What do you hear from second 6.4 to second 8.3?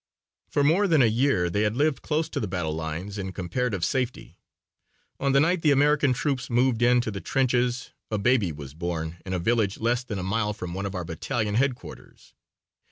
moved in to the trenches a